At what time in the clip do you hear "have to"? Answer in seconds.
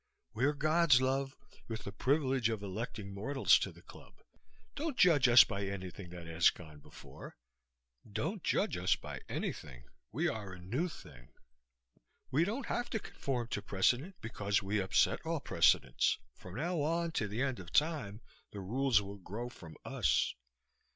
12.65-12.99